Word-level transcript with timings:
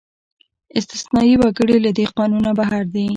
استثنايي 0.77 1.35
وګړي 1.39 1.77
له 1.85 1.91
دې 1.97 2.05
قانونه 2.17 2.51
بهر 2.59 2.83
دي. 2.93 3.05